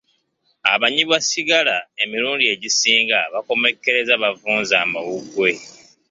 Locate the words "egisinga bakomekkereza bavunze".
2.53-4.73